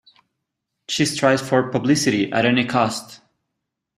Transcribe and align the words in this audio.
She 0.89 1.05
strives 1.05 1.47
for 1.47 1.69
publicity 1.69 2.31
at 2.31 2.43
any 2.47 2.65
cost. 2.65 3.21